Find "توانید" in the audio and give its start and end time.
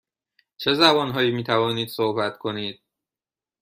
1.43-1.89